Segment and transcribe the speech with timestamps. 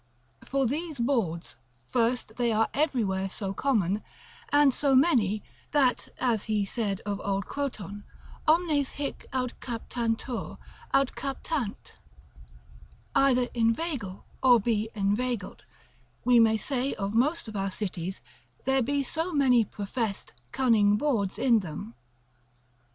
[0.43, 1.53] For these bawds,
[1.85, 4.01] first, they are everywhere so common,
[4.49, 5.43] and so many,
[5.73, 8.03] that, as he said of old Croton,
[8.47, 10.57] omnes hic aut captantur,
[10.91, 11.93] aut captant,
[13.13, 15.65] either inveigle or be inveigled,
[16.25, 18.21] we may say of most of our cities,
[18.65, 21.93] there be so many professed, cunning bawds in them.